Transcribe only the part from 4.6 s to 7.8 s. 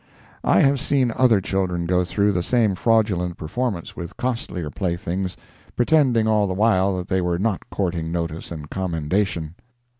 playthings, pretending all the while that they were not